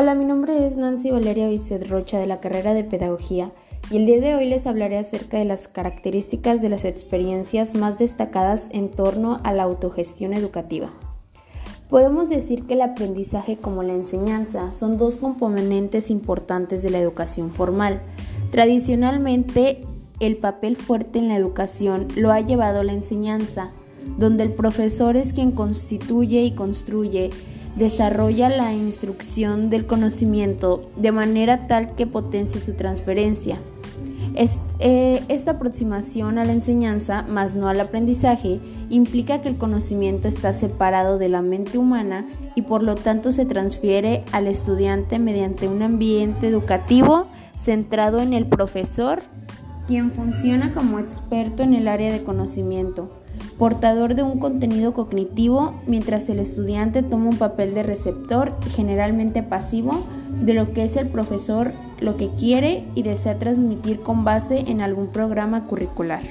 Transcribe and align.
Hola, 0.00 0.14
mi 0.14 0.24
nombre 0.24 0.66
es 0.66 0.78
Nancy 0.78 1.10
Valeria 1.10 1.50
Bisuet 1.50 1.86
Rocha 1.86 2.18
de 2.18 2.26
la 2.26 2.40
carrera 2.40 2.72
de 2.72 2.84
Pedagogía 2.84 3.52
y 3.90 3.98
el 3.98 4.06
día 4.06 4.18
de 4.18 4.34
hoy 4.34 4.48
les 4.48 4.66
hablaré 4.66 4.96
acerca 4.96 5.36
de 5.36 5.44
las 5.44 5.68
características 5.68 6.62
de 6.62 6.70
las 6.70 6.86
experiencias 6.86 7.74
más 7.74 7.98
destacadas 7.98 8.68
en 8.70 8.88
torno 8.88 9.40
a 9.44 9.52
la 9.52 9.64
autogestión 9.64 10.32
educativa. 10.32 10.88
Podemos 11.90 12.30
decir 12.30 12.64
que 12.64 12.72
el 12.72 12.80
aprendizaje 12.80 13.58
como 13.58 13.82
la 13.82 13.92
enseñanza 13.92 14.72
son 14.72 14.96
dos 14.96 15.16
componentes 15.16 16.08
importantes 16.08 16.82
de 16.82 16.88
la 16.88 16.98
educación 16.98 17.50
formal. 17.50 18.00
Tradicionalmente, 18.52 19.82
el 20.18 20.38
papel 20.38 20.78
fuerte 20.78 21.18
en 21.18 21.28
la 21.28 21.36
educación 21.36 22.08
lo 22.16 22.32
ha 22.32 22.40
llevado 22.40 22.82
la 22.84 22.94
enseñanza, 22.94 23.72
donde 24.16 24.44
el 24.44 24.54
profesor 24.54 25.18
es 25.18 25.34
quien 25.34 25.52
constituye 25.52 26.40
y 26.40 26.52
construye 26.54 27.28
desarrolla 27.76 28.48
la 28.48 28.72
instrucción 28.72 29.70
del 29.70 29.86
conocimiento 29.86 30.90
de 30.96 31.12
manera 31.12 31.66
tal 31.66 31.94
que 31.94 32.06
potencie 32.06 32.60
su 32.60 32.74
transferencia. 32.74 33.58
Eh, 34.82 35.22
esta 35.28 35.52
aproximación 35.52 36.38
a 36.38 36.44
la 36.44 36.52
enseñanza, 36.52 37.22
más 37.22 37.54
no 37.54 37.68
al 37.68 37.80
aprendizaje, 37.80 38.60
implica 38.88 39.42
que 39.42 39.48
el 39.48 39.58
conocimiento 39.58 40.28
está 40.28 40.52
separado 40.52 41.18
de 41.18 41.28
la 41.28 41.42
mente 41.42 41.78
humana 41.78 42.26
y 42.54 42.62
por 42.62 42.82
lo 42.82 42.94
tanto 42.94 43.32
se 43.32 43.44
transfiere 43.44 44.24
al 44.32 44.46
estudiante 44.46 45.18
mediante 45.18 45.68
un 45.68 45.82
ambiente 45.82 46.48
educativo 46.48 47.26
centrado 47.62 48.20
en 48.20 48.32
el 48.32 48.46
profesor, 48.46 49.20
quien 49.86 50.12
funciona 50.12 50.72
como 50.72 50.98
experto 50.98 51.62
en 51.62 51.74
el 51.74 51.88
área 51.88 52.12
de 52.12 52.22
conocimiento 52.22 53.19
portador 53.60 54.14
de 54.14 54.22
un 54.22 54.38
contenido 54.38 54.94
cognitivo, 54.94 55.74
mientras 55.86 56.30
el 56.30 56.38
estudiante 56.38 57.02
toma 57.02 57.28
un 57.28 57.36
papel 57.36 57.74
de 57.74 57.82
receptor 57.82 58.54
generalmente 58.74 59.42
pasivo 59.42 60.02
de 60.42 60.54
lo 60.54 60.72
que 60.72 60.84
es 60.84 60.96
el 60.96 61.08
profesor, 61.08 61.72
lo 62.00 62.16
que 62.16 62.30
quiere 62.30 62.84
y 62.94 63.02
desea 63.02 63.38
transmitir 63.38 64.00
con 64.00 64.24
base 64.24 64.64
en 64.66 64.80
algún 64.80 65.08
programa 65.08 65.66
curricular. 65.66 66.22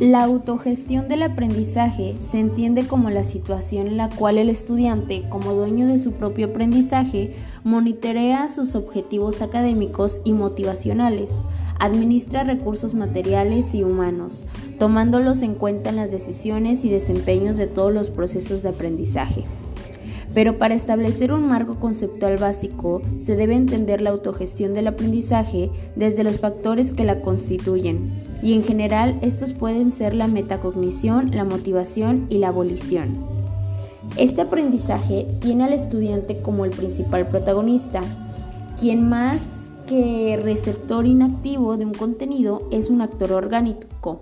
La 0.00 0.24
autogestión 0.24 1.06
del 1.06 1.22
aprendizaje 1.22 2.16
se 2.28 2.40
entiende 2.40 2.84
como 2.84 3.10
la 3.10 3.22
situación 3.22 3.86
en 3.86 3.96
la 3.96 4.08
cual 4.08 4.38
el 4.38 4.48
estudiante, 4.48 5.22
como 5.30 5.52
dueño 5.52 5.86
de 5.86 6.00
su 6.00 6.10
propio 6.10 6.46
aprendizaje, 6.46 7.36
monitorea 7.62 8.48
sus 8.48 8.74
objetivos 8.74 9.40
académicos 9.40 10.20
y 10.24 10.32
motivacionales, 10.32 11.30
administra 11.78 12.42
recursos 12.42 12.94
materiales 12.94 13.72
y 13.72 13.84
humanos, 13.84 14.42
tomándolos 14.80 15.42
en 15.42 15.54
cuenta 15.54 15.90
en 15.90 15.96
las 15.96 16.10
decisiones 16.10 16.84
y 16.84 16.88
desempeños 16.88 17.56
de 17.56 17.68
todos 17.68 17.92
los 17.94 18.10
procesos 18.10 18.64
de 18.64 18.70
aprendizaje. 18.70 19.44
Pero 20.34 20.58
para 20.58 20.74
establecer 20.74 21.32
un 21.32 21.46
marco 21.46 21.78
conceptual 21.78 22.36
básico, 22.36 23.00
se 23.24 23.36
debe 23.36 23.54
entender 23.54 24.00
la 24.00 24.10
autogestión 24.10 24.74
del 24.74 24.88
aprendizaje 24.88 25.70
desde 25.94 26.24
los 26.24 26.40
factores 26.40 26.90
que 26.90 27.04
la 27.04 27.20
constituyen, 27.20 28.33
y 28.44 28.52
en 28.52 28.62
general 28.62 29.18
estos 29.22 29.52
pueden 29.52 29.90
ser 29.90 30.14
la 30.14 30.28
metacognición, 30.28 31.32
la 31.32 31.44
motivación 31.44 32.26
y 32.28 32.38
la 32.38 32.48
abolición. 32.48 33.16
Este 34.16 34.42
aprendizaje 34.42 35.26
tiene 35.40 35.64
al 35.64 35.72
estudiante 35.72 36.38
como 36.38 36.64
el 36.64 36.70
principal 36.70 37.26
protagonista, 37.26 38.02
quien 38.78 39.08
más 39.08 39.42
que 39.88 40.38
receptor 40.40 41.06
inactivo 41.06 41.76
de 41.76 41.86
un 41.86 41.94
contenido 41.94 42.68
es 42.70 42.88
un 42.88 43.00
actor 43.00 43.32
orgánico 43.32 44.20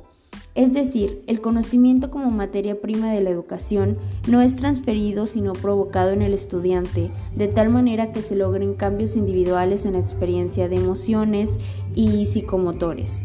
es 0.55 0.75
decir, 0.75 1.23
el 1.27 1.41
conocimiento 1.41 2.11
como 2.11 2.31
materia 2.31 2.79
prima 2.79 3.11
de 3.11 3.23
la 3.23 3.31
educación 3.31 3.97
no 4.29 4.43
es 4.43 4.57
transferido 4.57 5.27
sino 5.27 5.55
provocado 5.55 6.11
en 6.11 6.21
el 6.21 6.35
estudiante, 6.35 7.11
de 7.35 7.49
tal 7.49 7.71
manera 7.71 8.13
que 8.13 8.21
se 8.21 8.37
logren 8.37 8.75
cambios 8.75 9.17
individuales 9.17 9.87
en 9.87 9.95
la 9.95 10.01
experiencia 10.01 10.69
de 10.69 10.77
emociones 10.77 11.59
y 11.95 12.27
psicomotores. 12.27 13.23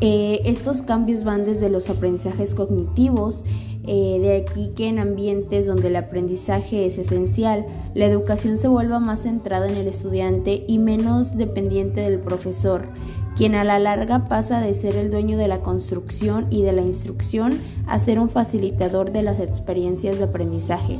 Eh, 0.00 0.40
estos 0.44 0.82
cambios 0.82 1.24
van 1.24 1.44
desde 1.44 1.68
los 1.68 1.90
aprendizajes 1.90 2.54
cognitivos, 2.54 3.44
eh, 3.86 4.18
de 4.20 4.36
aquí 4.36 4.70
que 4.76 4.88
en 4.88 4.98
ambientes 4.98 5.66
donde 5.66 5.88
el 5.88 5.96
aprendizaje 5.96 6.86
es 6.86 6.98
esencial, 6.98 7.66
la 7.94 8.06
educación 8.06 8.58
se 8.58 8.68
vuelva 8.68 9.00
más 9.00 9.22
centrada 9.22 9.68
en 9.68 9.76
el 9.76 9.88
estudiante 9.88 10.64
y 10.68 10.78
menos 10.78 11.36
dependiente 11.36 12.00
del 12.00 12.20
profesor 12.20 12.88
quien 13.40 13.54
a 13.54 13.64
la 13.64 13.78
larga 13.78 14.26
pasa 14.26 14.60
de 14.60 14.74
ser 14.74 14.96
el 14.96 15.10
dueño 15.10 15.38
de 15.38 15.48
la 15.48 15.62
construcción 15.62 16.46
y 16.50 16.62
de 16.62 16.72
la 16.72 16.82
instrucción 16.82 17.58
a 17.86 17.98
ser 17.98 18.18
un 18.18 18.28
facilitador 18.28 19.12
de 19.12 19.22
las 19.22 19.40
experiencias 19.40 20.18
de 20.18 20.24
aprendizaje. 20.24 20.98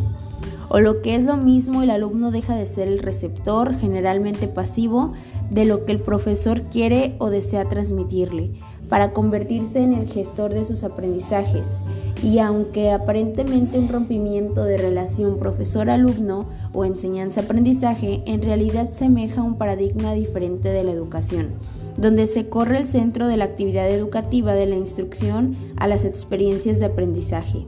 O 0.70 0.80
lo 0.80 1.02
que 1.02 1.16
es 1.16 1.24
lo 1.24 1.36
mismo, 1.36 1.82
el 1.82 1.90
alumno 1.90 2.30
deja 2.30 2.54
de 2.54 2.66
ser 2.66 2.88
el 2.88 3.00
receptor, 3.00 3.76
generalmente 3.76 4.46
pasivo, 4.46 5.12
de 5.50 5.64
lo 5.64 5.84
que 5.84 5.92
el 5.92 6.00
profesor 6.00 6.62
quiere 6.70 7.16
o 7.18 7.28
desea 7.28 7.64
transmitirle, 7.64 8.52
para 8.90 9.12
convertirse 9.12 9.80
en 9.80 9.94
el 9.94 10.06
gestor 10.06 10.52
de 10.52 10.66
sus 10.66 10.84
aprendizajes. 10.84 11.78
Y 12.22 12.40
aunque 12.40 12.90
aparentemente 12.90 13.78
un 13.78 13.88
rompimiento 13.88 14.64
de 14.64 14.76
relación 14.76 15.38
profesor-alumno 15.38 16.46
o 16.74 16.84
enseñanza-aprendizaje, 16.84 18.22
en 18.26 18.42
realidad 18.42 18.90
semeja 18.92 19.42
un 19.42 19.54
paradigma 19.54 20.12
diferente 20.12 20.68
de 20.68 20.84
la 20.84 20.92
educación 20.92 21.48
donde 21.96 22.26
se 22.26 22.48
corre 22.48 22.78
el 22.78 22.86
centro 22.86 23.28
de 23.28 23.36
la 23.36 23.44
actividad 23.44 23.90
educativa 23.90 24.54
de 24.54 24.66
la 24.66 24.76
instrucción 24.76 25.56
a 25.76 25.86
las 25.86 26.04
experiencias 26.04 26.78
de 26.78 26.86
aprendizaje. 26.86 27.66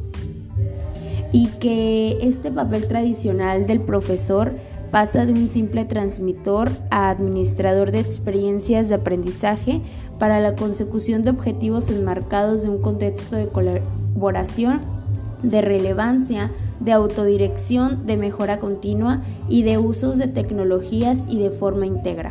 Y 1.32 1.48
que 1.58 2.18
este 2.22 2.50
papel 2.50 2.86
tradicional 2.86 3.66
del 3.66 3.80
profesor 3.80 4.52
pasa 4.92 5.24
de 5.24 5.32
un 5.32 5.48
simple 5.48 5.86
transmitor 5.86 6.70
a 6.90 7.08
administrador 7.08 7.90
de 7.90 8.00
experiencias 8.00 8.90
de 8.90 8.96
aprendizaje 8.96 9.80
para 10.18 10.38
la 10.38 10.54
consecución 10.54 11.22
de 11.22 11.30
objetivos 11.30 11.88
enmarcados 11.88 12.62
de 12.62 12.68
un 12.68 12.82
contexto 12.82 13.34
de 13.34 13.48
colaboración, 13.48 14.82
de 15.42 15.62
relevancia, 15.62 16.52
de 16.78 16.92
autodirección, 16.92 18.06
de 18.06 18.18
mejora 18.18 18.60
continua 18.60 19.22
y 19.48 19.62
de 19.62 19.78
usos 19.78 20.18
de 20.18 20.28
tecnologías 20.28 21.18
y 21.26 21.38
de 21.38 21.50
forma 21.50 21.86
íntegra. 21.86 22.30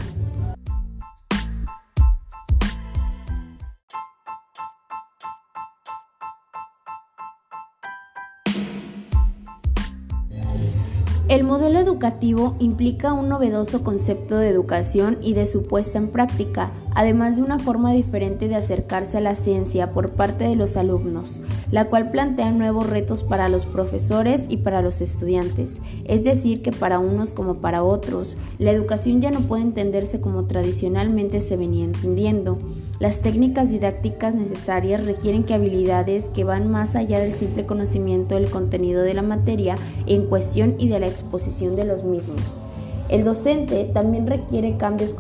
El 11.32 11.46
modelo 11.46 11.80
educativo 11.80 12.58
implica 12.60 13.14
un 13.14 13.30
novedoso 13.30 13.86
concepto 13.86 14.36
de 14.36 14.50
educación 14.50 15.18
y 15.22 15.34
de 15.34 15.48
su 15.48 15.66
puesta 15.66 15.98
en 15.98 16.10
práctica, 16.10 16.74
además 16.94 17.38
de 17.38 17.44
una 17.44 17.58
forma 17.58 17.94
diferente 17.94 18.50
de 18.50 18.56
acercarse 18.56 19.18
a 19.18 19.22
la 19.22 19.36
ciencia 19.36 19.94
por 19.94 20.10
parte 20.10 20.44
de 20.44 20.58
los 20.58 20.76
alumnos, 20.76 21.40
la 21.72 21.86
cual 21.86 22.12
plantea 22.12 22.52
nuevos 22.52 22.90
retos 22.90 23.24
para 23.24 23.48
los 23.48 23.66
profesores 23.66 24.44
y 24.50 24.58
para 24.58 24.82
los 24.82 25.00
estudiantes. 25.00 25.78
Es 26.04 26.26
decir, 26.26 26.62
que 26.62 26.74
para 26.74 27.00
unos 27.00 27.32
como 27.32 27.62
para 27.62 27.82
otros, 27.82 28.36
la 28.60 28.72
educación 28.72 29.22
ya 29.22 29.32
no 29.32 29.40
puede 29.40 29.64
entenderse 29.64 30.20
como 30.20 30.48
tradicionalmente 30.48 31.40
se 31.40 31.56
venía 31.56 31.86
entendiendo. 31.86 32.58
Las 33.02 33.22
técnicas 33.22 33.72
didácticas 33.72 34.36
necesarias 34.36 35.04
requieren 35.04 35.44
que 35.44 35.56
habilidades 35.56 36.26
que 36.26 36.44
van 36.44 36.70
más 36.70 36.96
allá 36.96 37.20
del 37.20 37.34
simple 37.34 37.66
conocimiento 37.66 38.36
del 38.36 38.52
contenido 38.52 39.02
de 39.02 39.16
la 39.16 39.24
materia 39.24 39.74
en 40.06 40.28
cuestión 40.28 40.76
y 40.78 40.88
de 40.88 41.00
la 41.00 41.08
exposición 41.08 41.76
de 41.76 41.86
los 41.86 42.04
mismos. 42.04 42.62
El 43.10 43.24
docente 43.24 43.90
también 43.92 44.28
requiere 44.28 44.78
cambios 44.78 45.16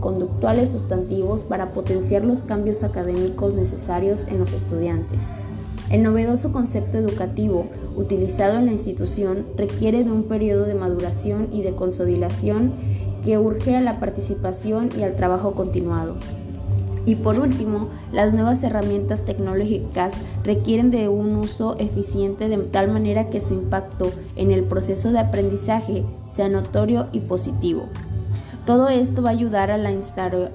conductuales 0.00 0.70
sustantivos 0.70 1.42
para 1.42 1.72
potenciar 1.72 2.24
los 2.24 2.44
cambios 2.44 2.82
académicos 2.82 3.52
necesarios 3.52 4.26
en 4.26 4.38
los 4.38 4.54
estudiantes. 4.54 5.18
El 5.90 6.04
novedoso 6.04 6.50
concepto 6.50 6.96
educativo 6.96 7.66
utilizado 7.94 8.56
en 8.56 8.64
la 8.64 8.72
institución 8.72 9.44
requiere 9.54 10.02
de 10.02 10.12
un 10.12 10.22
periodo 10.22 10.64
de 10.64 10.74
maduración 10.74 11.48
y 11.52 11.60
de 11.60 11.74
consolidación 11.74 12.72
que 13.22 13.36
urge 13.36 13.76
a 13.76 13.82
la 13.82 14.00
participación 14.00 14.88
y 14.98 15.02
al 15.02 15.14
trabajo 15.14 15.52
continuado. 15.52 16.16
Y 17.08 17.14
por 17.14 17.40
último, 17.40 17.88
las 18.12 18.34
nuevas 18.34 18.62
herramientas 18.62 19.24
tecnológicas 19.24 20.12
requieren 20.44 20.90
de 20.90 21.08
un 21.08 21.36
uso 21.36 21.74
eficiente 21.78 22.50
de 22.50 22.58
tal 22.58 22.92
manera 22.92 23.30
que 23.30 23.40
su 23.40 23.54
impacto 23.54 24.12
en 24.36 24.50
el 24.50 24.62
proceso 24.64 25.10
de 25.10 25.18
aprendizaje 25.18 26.04
sea 26.30 26.50
notorio 26.50 27.06
y 27.12 27.20
positivo. 27.20 27.86
Todo 28.66 28.90
esto 28.90 29.22
va 29.22 29.30
a 29.30 29.32
ayudar 29.32 29.70
a, 29.70 29.78
la 29.78 29.90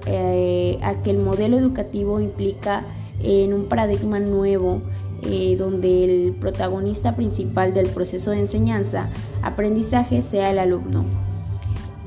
eh, 0.06 0.78
a 0.80 0.94
que 1.02 1.10
el 1.10 1.18
modelo 1.18 1.58
educativo 1.58 2.20
implica 2.20 2.84
en 3.20 3.52
un 3.52 3.64
paradigma 3.64 4.20
nuevo 4.20 4.80
eh, 5.22 5.56
donde 5.58 6.04
el 6.04 6.34
protagonista 6.34 7.16
principal 7.16 7.74
del 7.74 7.88
proceso 7.88 8.30
de 8.30 8.38
enseñanza, 8.38 9.08
aprendizaje 9.42 10.22
sea 10.22 10.52
el 10.52 10.60
alumno. 10.60 11.23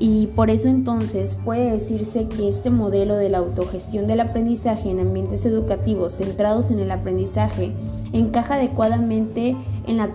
Y 0.00 0.28
por 0.28 0.48
eso 0.48 0.68
entonces 0.68 1.36
puede 1.44 1.72
decirse 1.72 2.28
que 2.28 2.48
este 2.48 2.70
modelo 2.70 3.16
de 3.16 3.28
la 3.28 3.38
autogestión 3.38 4.06
del 4.06 4.20
aprendizaje 4.20 4.90
en 4.90 5.00
ambientes 5.00 5.44
educativos 5.44 6.14
centrados 6.14 6.70
en 6.70 6.78
el 6.78 6.90
aprendizaje 6.92 7.72
encaja 8.12 8.54
adecuadamente 8.54 9.56
en 9.88 9.96
la 9.96 10.10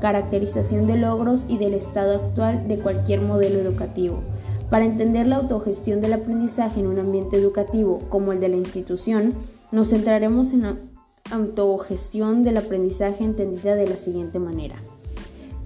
caracterización 0.00 0.86
de 0.86 0.96
logros 0.96 1.44
y 1.48 1.58
del 1.58 1.74
estado 1.74 2.16
actual 2.16 2.66
de 2.66 2.78
cualquier 2.78 3.20
modelo 3.20 3.58
educativo. 3.58 4.20
Para 4.70 4.86
entender 4.86 5.26
la 5.26 5.36
autogestión 5.36 6.00
del 6.00 6.14
aprendizaje 6.14 6.80
en 6.80 6.86
un 6.86 6.98
ambiente 6.98 7.36
educativo 7.36 8.00
como 8.08 8.32
el 8.32 8.40
de 8.40 8.48
la 8.48 8.56
institución, 8.56 9.34
nos 9.70 9.90
centraremos 9.90 10.52
en 10.52 10.62
la 10.62 10.76
autogestión 11.30 12.42
del 12.42 12.56
aprendizaje 12.56 13.22
entendida 13.22 13.74
de 13.74 13.86
la 13.86 13.96
siguiente 13.96 14.38
manera. 14.38 14.76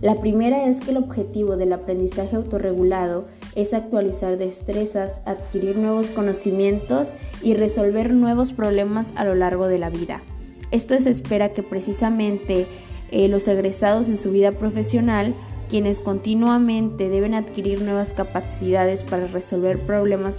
La 0.01 0.17
primera 0.17 0.65
es 0.65 0.81
que 0.81 0.93
el 0.93 0.97
objetivo 0.97 1.57
del 1.57 1.75
aprendizaje 1.75 2.37
autorregulado 2.37 3.25
es 3.55 3.75
actualizar 3.75 4.39
destrezas, 4.39 5.21
adquirir 5.25 5.77
nuevos 5.77 6.11
conocimientos 6.11 7.09
y 7.43 7.55
resolver 7.55 8.13
nuevos 8.13 8.53
problemas 8.53 9.13
a 9.17 9.25
lo 9.25 9.35
largo 9.35 9.67
de 9.67 9.79
la 9.79 9.91
vida. 9.91 10.23
Esto 10.71 10.99
se 11.01 11.11
espera 11.11 11.53
que 11.53 11.63
precisamente 11.63 12.67
eh, 13.11 13.29
los 13.29 13.49
egresados 13.49 14.09
en 14.09 14.19
su 14.19 14.31
vida 14.31 14.53
profesional, 14.53 15.35
quienes 15.69 16.01
continuamente 16.01 17.09
deben 17.09 17.35
adquirir 17.35 17.83
nuevas 17.83 18.13
capacidades 18.13 19.03
para 19.03 19.27
resolver 19.27 19.81
problemas 19.81 20.37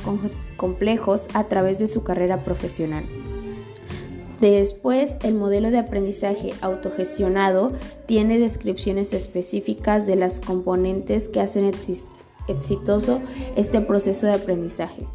complejos 0.57 1.27
a 1.33 1.45
través 1.45 1.79
de 1.79 1.87
su 1.87 2.03
carrera 2.03 2.43
profesional. 2.43 3.05
Después, 4.41 5.17
el 5.21 5.35
modelo 5.35 5.69
de 5.69 5.77
aprendizaje 5.77 6.53
autogestionado 6.61 7.73
tiene 8.07 8.39
descripciones 8.39 9.13
específicas 9.13 10.07
de 10.07 10.15
las 10.15 10.39
componentes 10.39 11.29
que 11.29 11.41
hacen 11.41 11.63
exitoso 12.47 13.21
este 13.55 13.81
proceso 13.81 14.25
de 14.25 14.33
aprendizaje. 14.33 15.05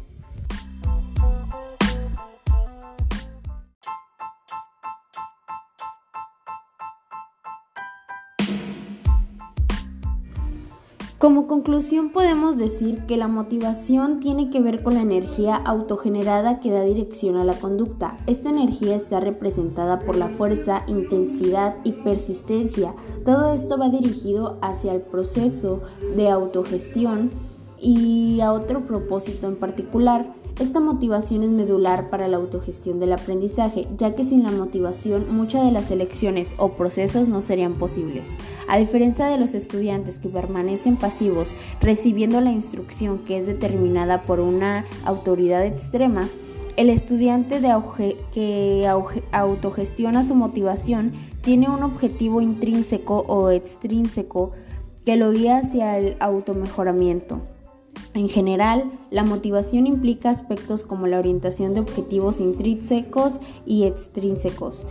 Como 11.27 11.45
conclusión 11.45 12.11
podemos 12.11 12.55
decir 12.55 13.05
que 13.05 13.17
la 13.17 13.27
motivación 13.27 14.21
tiene 14.21 14.49
que 14.49 14.61
ver 14.61 14.81
con 14.81 14.93
la 14.93 15.01
energía 15.01 15.57
autogenerada 15.57 16.61
que 16.61 16.71
da 16.71 16.83
dirección 16.83 17.35
a 17.35 17.43
la 17.43 17.59
conducta. 17.59 18.15
Esta 18.27 18.49
energía 18.49 18.95
está 18.95 19.19
representada 19.19 19.99
por 19.99 20.15
la 20.15 20.29
fuerza, 20.29 20.83
intensidad 20.87 21.75
y 21.83 21.91
persistencia. 21.91 22.93
Todo 23.25 23.51
esto 23.51 23.77
va 23.77 23.89
dirigido 23.89 24.57
hacia 24.61 24.93
el 24.93 25.01
proceso 25.01 25.81
de 26.15 26.29
autogestión 26.29 27.29
y 27.77 28.39
a 28.39 28.53
otro 28.53 28.87
propósito 28.87 29.49
en 29.49 29.57
particular. 29.57 30.33
Esta 30.59 30.79
motivación 30.79 31.43
es 31.43 31.49
medular 31.51 32.09
para 32.09 32.27
la 32.27 32.37
autogestión 32.37 32.99
del 32.99 33.13
aprendizaje, 33.13 33.87
ya 33.95 34.15
que 34.15 34.23
sin 34.23 34.41
la 34.41 34.49
motivación 34.49 35.27
muchas 35.29 35.63
de 35.63 35.71
las 35.71 35.91
elecciones 35.91 36.55
o 36.57 36.69
procesos 36.69 37.27
no 37.29 37.41
serían 37.41 37.75
posibles. 37.75 38.29
A 38.67 38.77
diferencia 38.77 39.27
de 39.27 39.37
los 39.37 39.53
estudiantes 39.53 40.17
que 40.17 40.29
permanecen 40.29 40.97
pasivos 40.97 41.55
recibiendo 41.79 42.41
la 42.41 42.51
instrucción 42.51 43.19
que 43.19 43.37
es 43.37 43.45
determinada 43.45 44.23
por 44.23 44.39
una 44.39 44.83
autoridad 45.05 45.63
extrema, 45.63 46.27
el 46.75 46.89
estudiante 46.89 47.61
que 48.33 48.89
autogestiona 49.31 50.23
su 50.23 50.33
motivación 50.33 51.11
tiene 51.41 51.69
un 51.69 51.83
objetivo 51.83 52.41
intrínseco 52.41 53.25
o 53.27 53.51
extrínseco 53.51 54.53
que 55.05 55.17
lo 55.17 55.31
guía 55.31 55.59
hacia 55.59 55.99
el 55.99 56.17
automejoramiento. 56.19 57.41
En 58.17 58.29
general, 58.29 58.85
la 59.11 59.23
motivación 59.23 59.85
implica 59.85 60.31
aspectos 60.31 60.83
como 60.83 61.05
la 61.05 61.19
orientación 61.19 61.75
de 61.75 61.81
objetivos 61.81 62.39
intrínsecos 62.39 63.39
y 63.63 63.83
extrínsecos, 63.83 64.87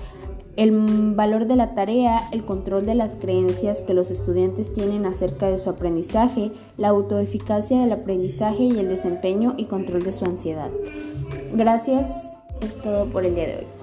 el 0.55 0.70
valor 1.17 1.46
de 1.46 1.56
la 1.56 1.75
tarea, 1.75 2.20
el 2.31 2.44
control 2.44 2.87
de 2.87 2.94
las 2.94 3.17
creencias 3.17 3.81
que 3.81 3.94
los 3.94 4.12
estudiantes 4.12 4.73
tienen 4.73 5.06
acerca 5.06 5.50
de 5.50 5.58
su 5.58 5.69
aprendizaje, 5.69 6.52
la 6.78 6.90
autoeficacia 6.90 7.81
del 7.81 7.90
aprendizaje 7.90 8.62
y 8.62 8.78
el 8.78 8.88
desempeño 8.88 9.55
y 9.56 9.64
control 9.64 10.05
de 10.05 10.12
su 10.12 10.25
ansiedad. 10.25 10.70
Gracias, 11.52 12.31
es 12.61 12.81
todo 12.81 13.06
por 13.06 13.26
el 13.26 13.34
día 13.34 13.46
de 13.49 13.56
hoy. 13.56 13.75